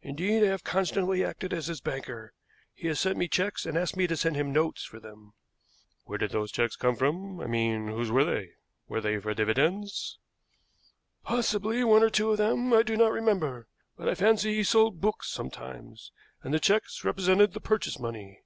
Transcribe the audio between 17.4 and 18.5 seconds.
the purchase money."